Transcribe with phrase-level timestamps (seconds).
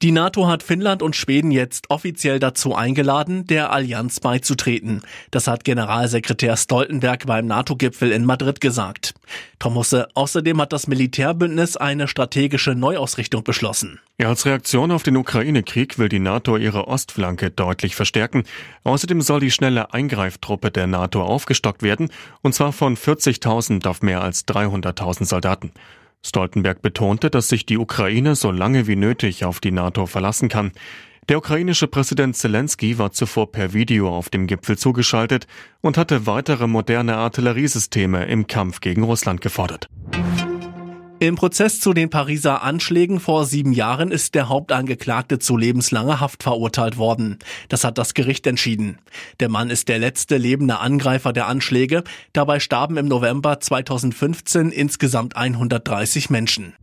[0.00, 5.02] Die NATO hat Finnland und Schweden jetzt offiziell dazu eingeladen, der Allianz beizutreten.
[5.32, 9.14] Das hat Generalsekretär Stoltenberg beim NATO-Gipfel in Madrid gesagt.
[9.58, 13.98] Tom Husse, außerdem hat das Militärbündnis eine strategische Neuausrichtung beschlossen.
[14.20, 18.44] Ja, als Reaktion auf den Ukraine-Krieg will die NATO ihre Ostflanke deutlich verstärken.
[18.84, 22.10] Außerdem soll die schnelle Eingreiftruppe der NATO aufgestockt werden,
[22.42, 25.72] und zwar von 40.000 auf mehr als 300.000 Soldaten.
[26.24, 30.72] Stoltenberg betonte, dass sich die Ukraine so lange wie nötig auf die NATO verlassen kann.
[31.28, 35.46] Der ukrainische Präsident Zelensky war zuvor per Video auf dem Gipfel zugeschaltet
[35.82, 39.88] und hatte weitere moderne Artilleriesysteme im Kampf gegen Russland gefordert.
[41.20, 46.44] Im Prozess zu den Pariser Anschlägen vor sieben Jahren ist der Hauptangeklagte zu lebenslanger Haft
[46.44, 47.40] verurteilt worden.
[47.68, 48.98] Das hat das Gericht entschieden.
[49.40, 52.04] Der Mann ist der letzte lebende Angreifer der Anschläge.
[52.32, 56.74] Dabei starben im November 2015 insgesamt 130 Menschen.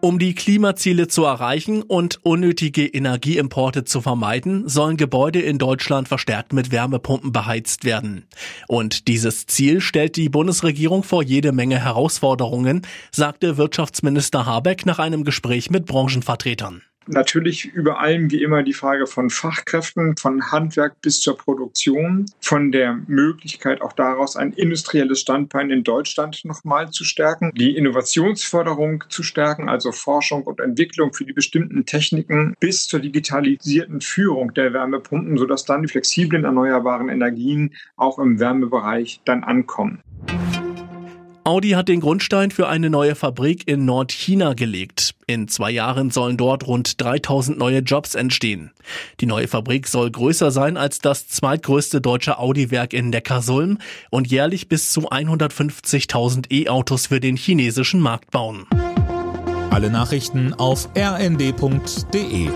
[0.00, 6.52] Um die Klimaziele zu erreichen und unnötige Energieimporte zu vermeiden, sollen Gebäude in Deutschland verstärkt
[6.52, 8.26] mit Wärmepumpen beheizt werden.
[8.68, 15.24] Und dieses Ziel stellt die Bundesregierung vor jede Menge Herausforderungen, sagte Wirtschaftsminister Habeck nach einem
[15.24, 21.20] Gespräch mit Branchenvertretern natürlich über allem wie immer die Frage von Fachkräften, von Handwerk bis
[21.20, 27.52] zur Produktion, von der Möglichkeit auch daraus ein industrielles Standbein in Deutschland nochmal zu stärken,
[27.54, 34.00] die Innovationsförderung zu stärken, also Forschung und Entwicklung für die bestimmten Techniken bis zur digitalisierten
[34.00, 40.02] Führung der Wärmepumpen, sodass dann die flexiblen erneuerbaren Energien auch im Wärmebereich dann ankommen.
[41.46, 45.14] Audi hat den Grundstein für eine neue Fabrik in Nordchina gelegt.
[45.28, 48.72] In zwei Jahren sollen dort rund 3000 neue Jobs entstehen.
[49.20, 53.78] Die neue Fabrik soll größer sein als das zweitgrößte deutsche Audi-Werk in Neckarsulm
[54.10, 58.66] und jährlich bis zu 150.000 E-Autos für den chinesischen Markt bauen.
[59.70, 62.50] Alle Nachrichten auf rnd.de